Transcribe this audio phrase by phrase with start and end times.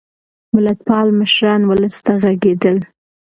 [0.55, 2.77] ملتپال مشران ولس ته غږېدل.